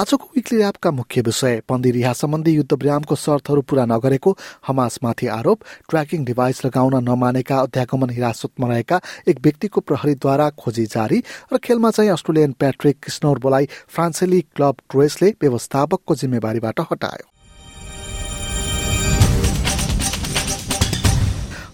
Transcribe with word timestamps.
आजको 0.00 0.28
विक्ली 0.36 0.58
ऱ्यापका 0.58 0.90
मुख्य 0.90 1.20
विषय 1.20 1.60
बन्दी 1.68 1.90
रिहा 1.92 2.12
सम्बन्धी 2.12 2.50
युद्ध 2.50 2.72
विरामको 2.72 3.14
शर्तहरू 3.16 3.62
पूरा 3.68 3.84
नगरेको 3.84 4.30
हमासमाथि 4.66 5.26
आरोप 5.28 5.64
ट्र्याकिङ 5.90 6.24
डिभाइस 6.24 6.64
लगाउन 6.64 6.96
नमानेका 7.04 7.58
अध्यागमन 7.60 8.10
हिरासतमा 8.10 8.68
रहेका 8.68 9.00
एक 9.28 9.40
व्यक्तिको 9.44 9.80
प्रहरीद्वारा 9.80 10.48
खोजी 10.56 10.86
जारी 10.94 11.18
र 11.52 11.58
खेलमा 11.58 11.90
चाहिँ 11.90 12.10
अस्ट्रेलियन 12.10 12.52
प्याट्रिक 12.60 12.96
किस्नोर्बोलाई 13.04 13.68
फ्रान्सेली 13.88 14.40
क्लब 14.56 14.80
ट्रोएसले 14.90 15.30
व्यवस्थापकको 15.42 16.14
जिम्मेवारीबाट 16.14 16.80
हटायो। 16.92 17.28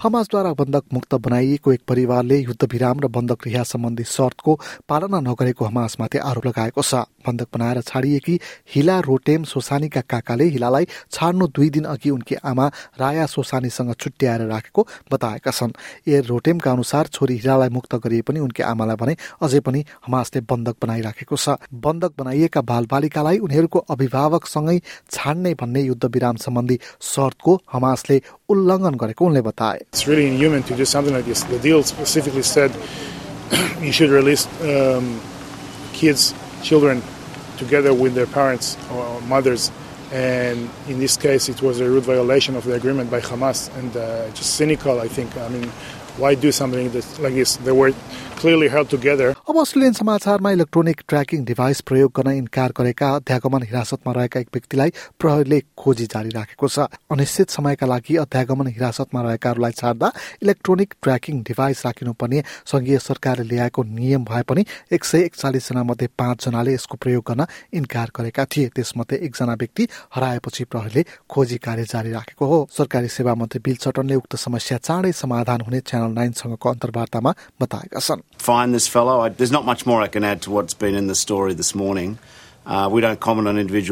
हमासद्वारा 0.06 0.52
बन्दक 0.54 0.82
मुक्त 0.92 1.14
बनाइएको 1.18 1.72
एक 1.72 1.80
परिवारले 1.88 2.36
युद्ध 2.38 2.64
विराम 2.72 3.00
र 3.00 3.06
बन्दक 3.10 3.46
रिहा 3.46 3.62
सम्बन्धी 3.66 4.04
शर्तको 4.06 4.52
पालना 4.88 5.18
नगरेको 5.20 5.64
हमासमाथि 5.66 6.18
आरोप 6.20 6.46
लगाएको 6.46 6.82
छ। 6.82 6.94
बन्दक 7.26 7.48
बनाएर 7.54 7.80
छाडिएकी 7.82 8.38
हिला 8.70 8.98
रोटेम 9.02 9.44
सोसानीका 9.44 10.00
काकाले 10.06 10.44
हिलालाई 10.46 10.86
छाड्नु 11.10 11.46
दुई 11.50 11.70
दिन 11.74 11.84
अघि 11.90 12.10
उनकी 12.10 12.34
आमा 12.46 12.66
राया 13.00 13.26
सोसानीसँग 13.26 13.94
छुट्याएर 13.96 14.46
राखेको 14.46 14.86
बताएका 15.10 15.50
छन्। 15.50 15.74
ए 16.06 16.20
रोटेमका 16.22 16.70
अनुसार 16.70 17.06
छोरी 17.10 17.36
हिलालाई 17.42 17.68
मुक्त 17.74 17.94
गरिए 17.98 18.22
पनि 18.22 18.40
उनकी 18.46 18.62
आमालाई 18.62 18.96
भने 19.02 19.16
अझै 19.42 19.60
पनि 19.66 19.84
हमासले 20.06 20.40
बन्दक 20.46 20.76
बनाइराखेको 20.82 21.36
छ। 21.36 21.58
बन्दक 21.82 22.12
बनाइएका 22.14 22.62
बालबालिकालाई 22.62 23.38
उनीहरूको 23.42 23.78
अभिभावकसँगै 23.90 24.78
छाड्ने 25.10 25.54
भन्ने 25.58 25.82
युद्ध 25.82 26.04
विराम 26.06 26.36
सम्बन्धी 26.46 26.78
शर्तको 27.02 27.58
हमासले 27.72 28.22
उल्लङ्घन 28.46 28.94
गरेको 28.94 29.26
उनले 29.26 29.42
बताए। 29.42 29.82
It's 29.96 30.06
really 30.06 30.26
inhuman 30.26 30.62
to 30.64 30.76
do 30.76 30.84
something 30.84 31.14
like 31.14 31.24
this. 31.24 31.42
The 31.44 31.58
deal 31.58 31.82
specifically 31.82 32.42
said 32.42 32.70
you 33.80 33.92
should 33.92 34.10
release 34.10 34.46
um, 34.60 35.22
kids, 35.94 36.34
children, 36.62 37.02
together 37.56 37.94
with 37.94 38.14
their 38.14 38.26
parents 38.26 38.76
or 38.92 39.22
mothers. 39.22 39.72
And 40.12 40.68
in 40.86 40.98
this 40.98 41.16
case, 41.16 41.48
it 41.48 41.62
was 41.62 41.80
a 41.80 41.88
rude 41.88 42.02
violation 42.02 42.56
of 42.56 42.64
the 42.64 42.74
agreement 42.74 43.10
by 43.10 43.20
Hamas 43.22 43.74
and 43.78 43.96
uh, 43.96 44.28
just 44.32 44.56
cynical, 44.56 45.00
I 45.00 45.08
think. 45.08 45.34
I 45.38 45.48
mean, 45.48 45.66
why 46.18 46.34
do 46.34 46.52
something 46.52 46.92
like 46.92 47.32
this? 47.32 47.56
They 47.56 47.72
were 47.72 47.94
clearly 48.36 48.68
held 48.68 48.88
together. 48.90 49.28
अब 49.48 49.58
Australian 49.60 49.92
समाचारमा 49.92 50.50
electronic 50.50 51.00
tracking 51.08 51.44
device 51.44 51.80
प्रयोग 51.88 52.10
गर्न 52.16 52.30
इन्कार 52.36 52.72
गरेका 52.78 53.08
अध्यागमन 53.16 53.62
हिरासतमा 53.62 54.12
रहेका 54.12 54.40
एक 54.40 54.48
व्यक्तिलाई 54.54 54.90
प्रहरीले 55.20 55.60
खोजी 55.78 56.06
जारी 56.06 56.30
राखेको 56.30 56.68
छ। 56.68 56.86
अनिश्चित 57.10 57.50
समयका 57.50 57.86
लागि 57.86 58.16
अध्यागमन 58.16 58.66
हिरासतमा 58.66 59.22
रहेकाहरूलाई 59.22 59.72
छाड्दा 59.72 60.12
इलेक्ट्रोनिक 60.42 60.94
ट्र्याकिङ 61.02 61.42
डिभाइस 61.48 61.84
राखिनुपर्ने 61.86 62.42
संघीय 62.72 62.98
सरकारले 62.98 63.44
ल्याएको 63.48 63.82
नियम 63.82 64.24
भए 64.24 64.42
पनि 64.42 64.64
एक 64.92 65.04
सय 65.04 65.24
एकचालिस 65.24 65.68
जना 65.68 65.82
मध्ये 65.82 66.08
पाँचजनाले 66.18 66.74
यसको 66.74 66.96
प्रयोग 67.02 67.24
गर्न 67.28 67.46
इन्कार 67.72 68.10
गरेका 68.16 68.44
थिए। 68.44 68.68
त्यसमध्ये 68.76 69.18
एकजना 69.26 69.54
व्यक्ति 69.54 69.88
हराएपछि 70.14 70.64
प्रहरीले 70.64 71.04
खोजी 71.30 71.58
कार्य 71.64 71.84
जारी 71.86 72.10
राखेको 72.12 72.46
हो। 72.46 72.58
सरकारी 72.76 73.08
सेवा 73.08 73.34
मन्त्री 73.34 73.60
बिल 73.64 73.76
चटनले 73.78 74.14
उक्त 74.14 74.36
समस्या 74.36 74.78
चाँडै 74.78 75.12
समाधान 75.14 75.60
हुने 75.60 75.80
च्यानल 75.80 76.12
नाइनसँगको 76.12 76.70
अन्तर्वार्तामा 76.70 77.34
बताएका 77.62 78.00
छन्। 78.00 78.25
Find 78.38 78.74
this 78.74 78.88
fellow. 78.88 79.20
I, 79.20 79.28
there's 79.30 79.52
not 79.52 79.64
much 79.64 79.86
more 79.86 80.00
I 80.00 80.08
can 80.08 80.24
add 80.24 80.42
to 80.42 80.50
what's 80.50 80.74
been 80.74 80.94
in 80.94 81.06
the 81.06 81.14
story 81.14 81.54
this 81.54 81.74
morning. 81.74 82.18
Uh, 82.66 82.90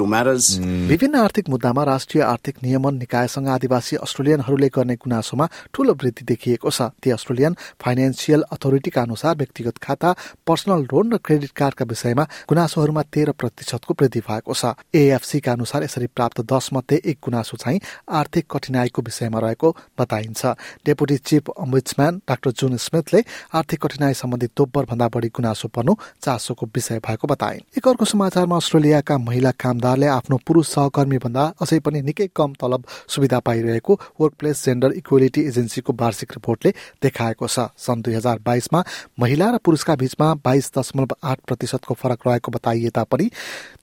matters. 0.05 0.59
विभिन्न 0.59 1.15
आर्थिक 1.15 1.49
मुद्दामा 1.49 1.83
राष्ट्रिय 1.85 2.23
आर्थिक 2.25 2.57
नियमन 2.63 2.95
निकायसँग 2.99 3.49
आदिवासी 3.49 3.97
अस्ट्रेलियनहरूले 3.97 4.69
गर्ने 4.69 4.95
गुनासोमा 4.99 5.47
ठूलो 5.71 5.95
वृद्धि 5.95 6.25
देखिएको 6.27 6.71
छ। 6.71 6.91
ती 6.99 7.11
अस्ट्रेलियन 7.11 7.55
फाइनेन्सियल 7.79 8.43
अथोरिटीका 8.51 9.03
अनुसार 9.03 9.37
व्यक्तिगत 9.37 9.79
खाता 9.79 10.11
पर्सनल 10.43 10.81
लोन 10.91 11.13
र 11.15 11.17
क्रेडिट 11.23 11.51
कार्डका 11.55 11.85
विषयमा 11.87 12.25
गुनासोहरूमा 12.51 13.03
तेह्र 13.15 13.31
प्रतिशतको 13.39 13.95
वृद्धि 13.95 14.21
भएको 14.27 14.53
छ। 14.53 14.75
एएफसीका 14.91 15.53
अनुसार 15.55 15.85
यसरी 15.87 16.07
प्राप्त 16.11 16.43
दश 16.43 16.71
मध्ये 16.75 16.99
एक 16.99 17.19
गुनासो 17.23 17.57
चाहिँ 17.57 17.79
आर्थिक 18.11 18.45
कठिनाईको 18.51 19.03
विषयमा 19.07 19.39
रहेको 19.39 19.71
बताइन्छ। 19.95 20.43
डेपुटी 20.83 21.17
चिफ 21.23 21.55
अम्बुड्सम्यान 21.63 22.13
डाक्टर 22.27 22.51
जुन 22.59 22.77
स्मिथले 22.83 23.23
आर्थिक 23.55 23.79
कठिनाई 23.87 24.15
सम्बन्धी 24.19 24.47
दोब्बर 24.51 24.85
भन्दा 24.91 25.09
बढी 25.15 25.29
गुनासो 25.31 25.69
पर्नु 25.71 25.95
चासोको 26.19 26.67
विषय 26.75 26.99
भएको 26.99 27.27
बताइन्। 27.31 27.63
एक 27.79 27.87
अर्को 27.87 28.05
समाचारमा 28.05 28.63
अस्ट्रेलियाका 28.65 29.17
महिला 29.21 29.51
कामदारले 29.61 30.07
आफ्नो 30.09 30.37
पुरुष 30.41 30.69
सहकर्मी 30.69 31.19
भन्दा 31.21 31.43
अझै 31.63 31.79
पनि 31.85 32.01
निकै 32.03 32.27
कम 32.33 32.53
तलब 32.57 32.85
सुविधा 33.15 33.39
पाइरहेको 33.45 33.93
वर्कप्लेस 34.21 34.65
जेन्डर 34.65 34.93
इक्वेलिटी 34.97 35.41
एजेन्सीको 35.49 35.93
वार्षिक 36.01 36.33
रिपोर्टले 36.33 36.71
देखाएको 37.05 37.47
छ। 37.47 37.69
सन् 37.77 38.03
दुई 38.03 38.15
हजार 38.15 38.39
बाइसमा 38.41 38.81
महिला 39.21 39.51
र 39.51 39.59
पुरुषका 39.61 39.95
बीचमा 40.01 40.29
बाइस 40.41 40.73
दशमलव 40.73 41.13
आठ 41.23 41.39
प्रतिशतको 41.45 41.95
फरक 41.95 42.27
रहेको 42.27 42.53
बताइए 42.57 42.91
तापनि 42.97 43.29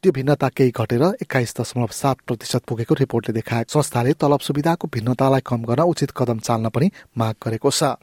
त्यो 0.01 0.11
भिन्नता 0.11 0.49
केही 0.49 0.71
घटेर 0.73 1.03
एक्काइस 1.21 1.55
दशमलव 1.61 1.93
सात 1.93 2.25
प्रतिशत 2.27 2.61
पुगेको 2.65 2.95
रिपोर्टले 2.99 3.33
देखाएको 3.37 3.69
संस्थाले 3.71 4.13
तलब 4.17 4.39
सुविधाको 4.41 4.87
भिन्नतालाई 4.89 5.45
कम 5.45 5.69
गर्न 5.69 5.85
उचित 5.85 6.11
कदम 6.17 6.39
चाल्न 6.41 6.69
पनि 6.73 6.89
माग 7.13 7.35
गरेको 7.37 7.69
छ। 7.71 7.93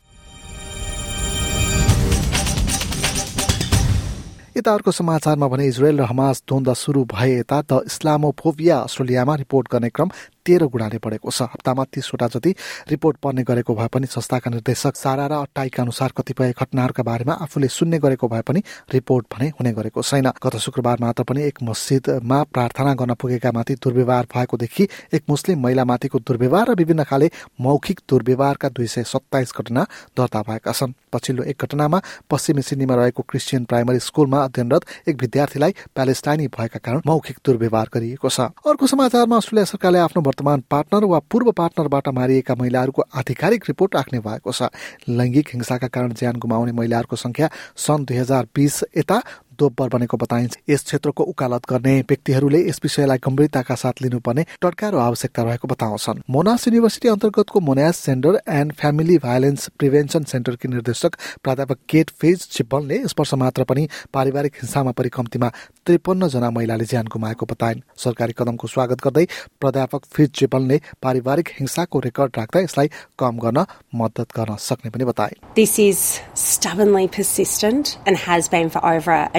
यता 4.59 4.73
अर्को 4.75 4.93
समाचारमा 4.93 5.49
भने 5.49 5.67
इजरायल 5.67 6.01
र 6.01 6.05
हमास 6.11 6.43
द्वन्द 6.49 6.73
सुरु 6.75 7.05
भए 7.07 7.31
यता 7.39 7.61
द 7.63 7.81
इस्लामोफोबिया 7.87 8.79
अस्ट्रेलियामा 8.81 9.35
रिपोर्ट 9.43 9.69
गर्ने 9.73 9.91
क्रम 9.91 10.11
तेह्र 10.49 10.67
गुणाले 10.67 10.99
बढेको 11.05 11.31
छ। 11.31 11.53
हप्तामा 11.53 11.85
तीसवटा 11.93 12.27
जति 12.35 12.55
रिपोर्ट 12.89 13.17
पर्ने 13.21 13.43
गरेको 13.45 13.75
भए 13.75 13.89
पनि 13.93 14.07
संस्थाका 14.09 14.51
निर्देशक 14.51 14.97
सारा 14.97 15.27
र 15.29 15.33
अट्टाइका 15.45 15.83
अनुसार 15.83 16.13
कतिपय 16.17 16.53
घटनाहरूका 16.57 17.03
बारेमा 17.05 17.35
आफूले 17.45 17.69
सुन्ने 17.69 17.99
गरेको 18.01 18.29
भए 18.29 18.43
पनि 18.43 18.63
रिपोर्ट 18.89 19.27
भने 19.29 19.49
हुने 19.55 19.73
गरेको 19.75 20.03
छैन। 20.03 20.33
गत 20.39 20.57
शुक्रबार 20.59 20.97
मात्र 21.01 21.23
पनि 21.23 21.43
एक 21.45 21.63
मस्जिदमा 21.63 22.43
प्रार्थना 22.49 22.95
गर्न 22.95 23.15
पुगेका 23.15 23.53
माथि 23.53 23.75
दुर्व्यवहार 23.77 24.27
भएकोदेखि 24.35 24.89
एक 25.15 25.23
मुस्लिम 25.29 25.61
महिलामाथिको 25.61 26.19
दुर्व्यवहार 26.21 26.71
र 26.71 26.75
विभिन्न 26.75 27.05
खाले 27.05 27.31
मौखिक 27.61 28.01
दुर्व्यवहारका 28.09 28.69
दुई 28.71 28.87
सय 28.89 29.05
सत्ताइस 29.05 29.53
घटना 29.53 29.83
दर्ता 30.17 30.43
भएका 30.49 30.73
छन्। 30.73 30.93
पछिल्लो 31.13 31.43
एक 31.45 31.65
घटनामा 31.65 32.01
पश्चिमी 32.31 32.63
सिडनीमा 32.63 32.95
रहेको 32.95 33.23
क्रिस्चियन 33.25 33.65
प्राइमरी 33.65 33.99
स्कुलमा 34.01 34.39
अध्ययनरत 34.45 35.09
एक 35.09 35.17
विद्यार्थीलाई 35.21 35.73
प्यालेस्टाइनी 35.95 36.47
भएका 36.49 36.79
कारण 36.79 37.01
मौखिक 37.07 37.37
दुर्व्यवहार 37.45 37.89
गरिएको 37.95 38.29
छ। 38.29 38.41
अर्को 38.63 38.87
समाचारमा 38.87 39.37
अस्ट्रेलिया 39.37 39.65
सरकारले 39.67 39.99
आफ्नो 39.99 40.23
वर्तमान 40.39 40.63
पार्टनर 40.71 41.05
वा 41.05 41.19
पूर्व 41.19 41.51
पार्टनरबाट 41.51 42.09
मारिएका 42.09 42.55
महिलाहरूको 42.55 43.03
आधिकारिक 43.11 43.65
रिपोर्ट 43.69 43.95
राख्ने 43.95 44.19
भएको 44.23 44.53
छ। 44.53 44.71
लैङ्गिक 45.11 45.49
हिंसाका 45.53 45.89
कारण 45.91 46.13
ज्यान 46.15 46.37
गुमाउने 46.39 46.73
महिलाहरूको 46.73 47.17
संख्या 47.19 47.51
सन् 47.77 48.07
दुई 48.07 48.17
हजार 48.17 48.47
बिस 48.55 48.85
यता 48.97 49.19
दोब्बर 49.59 49.89
बनेको 49.89 50.17
बताइन्छ। 50.17 50.57
यस 50.71 50.85
क्षेत्रको 50.85 51.25
उकालत 51.25 51.63
गर्ने 51.71 51.95
व्यक्तिहरूले 52.01 52.61
यस 52.69 52.81
विषयलाई 52.83 53.19
गम्भीरताका 53.19 53.75
साथ 53.75 54.03
लिनुपर्ने 54.03 54.45
टड्का 54.63 54.89
र 54.89 54.97
आवश्यकता 54.99 55.43
रहेको 55.43 55.69
बताउँछन्। 55.69 56.23
मोनास 56.31 56.67
युनिभर्सिटी 56.69 57.09
अन्तर्गतको 57.09 57.61
Monash 57.61 57.97
centre 57.99 58.41
and 58.49 58.73
family 58.73 59.19
violence 59.19 59.69
prevention 59.79 60.25
सेन्टरकी 60.25 60.69
निर्देशक 60.69 61.17
प्राध्यापक 61.43 61.79
केट 61.89 62.11
फेज 62.11 62.47
चिप्पलले 62.49 62.97
यस 62.99 63.15
वर्ष 63.19 63.35
मात्र 63.35 63.65
पनि 63.65 63.89
पारिवारिक 64.15 64.55
हिंसामा 64.55 64.91
परि 64.91 65.09
कम्तीमा 65.09 65.49
त्रिपन्न 65.87 66.29
जना 66.29 66.51
महिलाले 66.51 66.85
ज्यान 66.85 67.07
गुमाएको 67.07 67.47
बताइन्। 67.47 67.81
सरकारी 67.97 68.33
कदमको 68.39 68.67
स्वागत 68.69 69.01
गर्दै 69.05 69.27
प्राध्यापक 69.61 70.05
फिज 70.13 70.31
चिपलले 70.31 70.81
पारिवारिक 71.03 71.49
हिंसाको 71.59 71.99
रेकर्ड 71.99 72.33
राख्दा 72.39 72.61
यसलाई 72.61 72.89
कम 73.19 73.39
गर्न 73.39 73.65
मद्दत 73.95 74.29
गर्न 74.37 74.57
सक्ने 74.61 74.91
पनि 74.91 75.05
बताए 75.05 75.33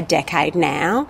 decade 0.08 0.54
now. 0.54 1.06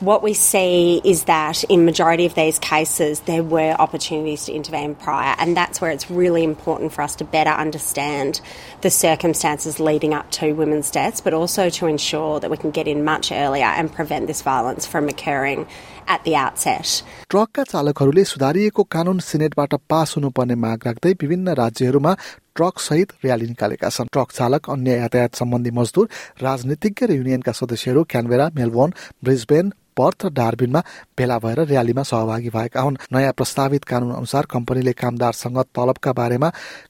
What 0.00 0.22
we 0.22 0.34
see 0.34 1.00
is 1.04 1.24
that 1.24 1.62
in 1.64 1.84
majority 1.84 2.26
of 2.26 2.34
these 2.34 2.58
cases 2.58 3.20
there 3.20 3.42
were 3.42 3.72
opportunities 3.78 4.44
to 4.46 4.52
intervene 4.52 4.96
prior 4.96 5.34
and 5.38 5.56
that's 5.56 5.80
where 5.80 5.90
it's 5.90 6.10
really 6.10 6.42
important 6.42 6.92
for 6.92 7.02
us 7.02 7.14
to 7.16 7.24
better 7.24 7.50
understand 7.50 8.40
the 8.82 8.90
circumstances 8.90 9.78
leading 9.78 10.12
up 10.12 10.30
to 10.32 10.52
women's 10.52 10.90
deaths 10.90 11.20
but 11.20 11.32
also 11.32 11.70
to 11.70 11.86
ensure 11.86 12.40
that 12.40 12.50
we 12.50 12.56
can 12.56 12.70
get 12.70 12.88
in 12.88 13.04
much 13.04 13.30
earlier 13.32 13.64
and 13.64 13.92
prevent 13.92 14.26
this 14.26 14.42
violence 14.42 14.84
from 14.84 15.08
occurring 15.08 15.66
at 16.06 16.24
the 16.24 16.36
outset. 16.36 17.02
ट्रकका 17.30 17.62
चालकहरूले 17.64 18.24
सुधारिएको 18.24 18.82
कानून 18.94 19.18
सिनेटबाट 19.28 19.74
pass 19.90 20.14
हुनुपर्ने 20.16 20.54
माग 20.64 20.86
राख्दै 20.86 21.12
विभिन्न 21.22 21.54
राज्यहरूमा 21.62 22.16
truck 22.59 22.79
सहित 22.79 23.11
rally 23.23 23.47
निकालेका 23.47 23.89
छन्। 23.89 24.11
ट्रक 24.11 24.31
चालक 24.35 24.69
अन्य 24.69 24.91
यातायात 24.99 25.35
सम्बन्धी 25.35 25.71
मजदुर 25.71 26.09
राजनीतिज्ञ 26.43 27.05
र 27.07 27.11
युनियनका 27.15 27.51
सदस्यहरू 27.55 28.03
क्यानबेरा 28.11 28.45
मेलबोर्न 28.55 28.91
ब्रिजबेन 29.23 29.71
पर्थ 29.97 30.25
डार्बिनमा 30.33 30.81
भेला 31.17 31.37
भएर 31.39 31.59
र्यालीमा 31.69 32.03
सहभागी 32.03 32.49
भएका 32.49 32.81
हुन्। 32.81 32.97
नयाँ 33.13 33.33
प्रस्तावित 33.33 33.83
कानून 33.83 34.11
अनुसार 34.15 34.45
कम्पनीले 34.45 34.93
कामदारसँग 34.93 35.57
तलबका 35.75 36.11
बारेमा 36.13 36.49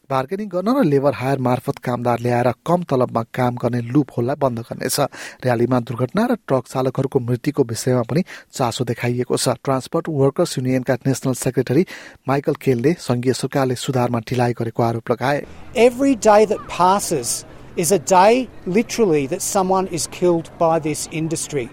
बार्गेनिङ 0.09 0.47
गर्न 0.49 0.69
र 0.77 0.83
लेबर 0.83 1.13
हायर 1.13 1.39
मार्फत 1.39 1.77
कामदार 1.85 2.19
ल्याएर 2.19 2.51
कम 2.65 2.83
तलबमा 2.89 3.23
काम 3.33 3.55
गर्ने 3.61 3.81
लुप 3.93 4.07
होललाई 4.17 4.35
बन्द 4.41 4.59
गर्नेछ। 4.69 4.99
र्यालीमा 5.45 5.79
दुर्घटना 5.79 6.25
र 6.25 6.35
ट्रक 6.47 6.63
चालकहरूको 6.67 7.19
मृत्युको 7.19 7.63
विषयमा 7.63 8.03
पनि 8.09 8.23
चासो 8.53 8.83
देखाइएको 8.89 9.37
छ। 9.37 9.57
ट्रान्सपोर्ट 9.63 10.09
वर्कर्स 10.09 10.57
युनियनका 10.57 10.95
नेसनल 11.05 11.33
सेक्रेटरी 11.33 11.85
माइकल 12.27 12.55
केलले 12.61 12.93
संघीय 12.99 13.33
सरकारले 13.33 13.75
सुधारमा 13.75 14.19
ढिलाइ 14.29 14.53
गरेको 14.53 14.83
आरोप 14.83 15.11
लगाए। 15.11 15.45
Every 15.77 16.15
day 16.15 16.45
that 16.45 16.67
passes 16.67 17.45
is 17.77 17.91
a 17.91 17.99
day, 17.99 18.49
literally, 18.65 19.27
that 19.27 19.41
someone 19.41 19.87
is 19.87 20.07
killed 20.07 20.49
by 20.59 20.79
this 20.79 21.07
industry. 21.13 21.69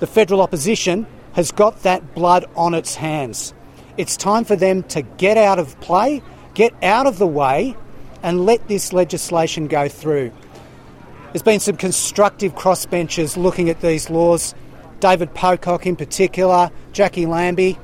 The 0.00 0.06
federal 0.06 0.40
opposition 0.40 1.06
has 1.34 1.52
got 1.52 1.82
that 1.82 2.14
blood 2.14 2.46
on 2.56 2.74
its 2.74 2.94
hands. 2.94 3.54
It's 3.96 4.16
time 4.16 4.44
for 4.44 4.56
them 4.56 4.82
to 4.84 5.02
get 5.02 5.36
out 5.36 5.58
of 5.58 5.78
play, 5.80 6.22
get 6.54 6.72
out 6.82 7.06
of 7.06 7.18
the 7.18 7.26
way, 7.26 7.76
and 8.22 8.46
let 8.46 8.66
this 8.66 8.92
legislation 8.94 9.66
go 9.68 9.88
through. 9.88 10.32
There's 11.32 11.42
been 11.42 11.60
some 11.60 11.76
constructive 11.76 12.54
crossbenchers 12.54 13.36
looking 13.36 13.68
at 13.68 13.82
these 13.82 14.10
laws. 14.10 14.54
David 15.00 15.34
Pocock, 15.34 15.86
in 15.86 15.96
particular, 15.96 16.70
Jackie 16.92 17.26
Lambie. 17.26 17.78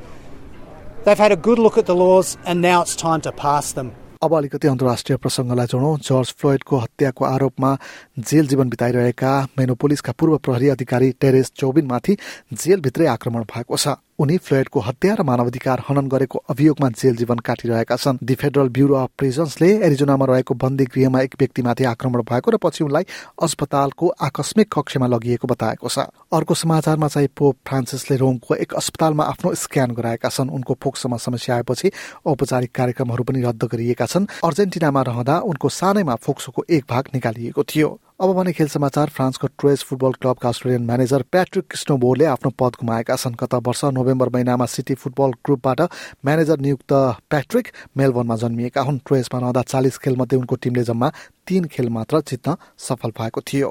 They've 1.04 1.18
had 1.18 1.32
a 1.32 1.36
good 1.36 1.58
look 1.58 1.78
at 1.78 1.86
the 1.86 1.94
laws, 1.94 2.36
and 2.44 2.60
now 2.60 2.82
it's 2.82 2.96
time 2.96 3.20
to 3.20 3.30
pass 3.32 3.72
them. 3.72 3.94
अब 4.22 4.34
अलिकति 4.34 4.68
अन्तर्राष्ट्रिय 4.68 5.16
प्रसङ्गलाई 5.18 5.66
जोडौँ। 5.66 5.96
George 5.98 6.32
फ्लोइडको 6.38 6.76
हत्याको 6.78 7.24
आरोपमा 7.24 7.76
jail 8.18 8.46
जीवन 8.46 8.68
बिताइरहेका 8.68 9.32
मेनोपोलिसका 9.58 10.12
पूर्व 10.12 10.36
प्रहरी 10.38 10.68
अधिकारी 10.68 11.10
terrace 11.20 11.52
चौबिनमाथि 11.56 12.16
जेलभित्रै 12.54 13.06
आक्रमण 13.06 13.44
भएको 13.44 13.76
छ। 13.76 14.00
उनी 14.18 14.36
फ्लोइडको 14.38 14.80
हत्या 14.80 15.14
र 15.14 15.22
मानवाधिकार 15.22 15.82
हनन 15.88 16.08
गरेको 16.08 16.38
अभियोगमा 16.48 16.88
जेल 16.90 17.16
जीवन 17.16 17.38
काटिरहेका 17.38 17.96
छन्। 17.96 18.18
दि 18.18 18.34
फेडरल 18.34 18.68
ब्युरो 18.68 18.94
अफ 18.96 19.10
प्रिजन्सले 19.18 19.68
एरिजोनामा 19.84 20.24
रहेको 20.24 20.54
बन्दी 20.56 20.84
गृहमा 20.86 21.20
एक 21.20 21.34
व्यक्तिमाथि 21.38 21.84
आक्रमण 21.84 22.22
भएको 22.24 22.50
र 22.50 22.56
पछि 22.56 22.84
उनलाई 22.84 23.04
अस्पतालको 23.42 24.08
आकस्मिक 24.08 24.72
कक्षमा 24.72 25.06
लगिएको 25.06 25.46
बताएको 25.46 25.88
छ। 25.88 26.08
अर्को 26.32 26.54
समाचारमा 26.56 27.08
चाहिँ 27.08 27.28
पोप 27.36 27.56
फ्रान्सिसले 27.68 28.16
रोमको 28.16 28.54
एक 28.56 28.74
अस्पतालमा 28.74 29.24
आफ्नो 29.26 29.54
स्क्यान 29.54 29.90
गराएका 29.92 30.28
छन्। 30.28 30.48
उनको 30.48 30.78
फोक्सोमा 30.80 31.16
समस्या 31.16 31.56
आएपछि 31.56 31.92
औपचारिक 32.24 32.72
कार्यक्रमहरू 32.72 33.24
पनि 33.24 33.42
रद्द 33.44 33.64
गरिएका 33.68 34.06
छन्। 34.06 34.32
अर्जेन्टिनामा 34.40 35.02
रहँदा 35.02 35.38
उनको 35.44 35.68
सानैमा 35.68 36.14
फोक्सोको 36.16 36.64
एक 36.70 36.84
भाग 36.88 37.04
निकालिएको 37.14 37.62
थियो। 37.62 37.88
अब 38.20 38.32
भने 38.34 38.52
खेल 38.52 38.68
समाचार 38.68 39.08
फ्रान्सको 39.12 39.46
ट्रेस 39.60 39.82
फुटबल 39.84 40.12
क्लबका 40.12 40.48
अस्ट्रेलियन 40.48 40.84
म्यानेजर 40.84 41.22
प्याट्रिक 41.32 41.64
कृष्णबोरले 41.70 42.24
आफ्नो 42.24 42.50
पद 42.58 42.76
गुमाएका 42.80 43.16
छन् 43.16 43.34
गत 43.42 43.54
वर्ष 43.66 43.84
नोभेम्बर 43.92 44.28
महिनामा 44.34 44.66
सिटी 44.66 44.94
फुटबल 44.94 45.36
ग्रुपबाट 45.44 45.80
म्यानेजर 46.24 46.58
नियुक्त 46.58 46.92
प्याट्रिक 47.30 47.68
मेलबोर्नमा 47.96 48.36
जन्मिएका 48.36 48.80
हुन्। 48.80 48.98
ट्रेसमा 49.04 49.40
रहँदा 49.40 49.62
चालिस 49.68 49.98
खेलमध्ये 49.98 50.38
उनको 50.38 50.56
टिमले 50.56 50.84
जम्मा 50.84 51.12
तीन 51.46 51.64
खेल 51.68 51.88
मात्र 51.92 52.20
जित्न 52.24 52.56
सफल 52.78 53.10
भएको 53.20 53.40
थियो। 53.42 53.70